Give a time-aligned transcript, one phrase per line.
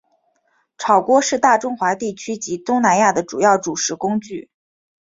[0.79, 4.49] 炒锅是大中华地区及东南亚的主要煮食工具。